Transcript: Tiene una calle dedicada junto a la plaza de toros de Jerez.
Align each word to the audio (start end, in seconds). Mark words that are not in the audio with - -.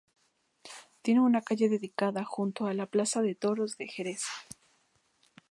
Tiene 1.03 1.21
una 1.21 1.43
calle 1.43 1.69
dedicada 1.69 2.23
junto 2.25 2.65
a 2.65 2.73
la 2.73 2.87
plaza 2.87 3.21
de 3.21 3.35
toros 3.35 3.77
de 3.77 3.87
Jerez. 3.87 4.23